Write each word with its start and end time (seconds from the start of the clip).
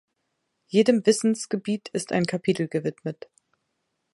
Jedem 0.65 1.05
Wissensgebiet 1.05 1.89
ist 1.89 2.11
ein 2.11 2.25
Kapitel 2.25 2.67
gewidmet. 2.67 3.29